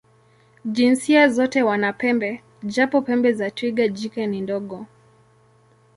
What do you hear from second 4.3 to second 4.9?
ndogo.